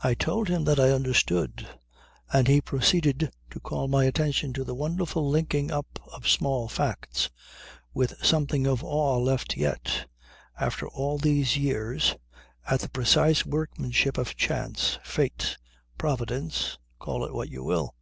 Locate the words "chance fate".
14.36-15.58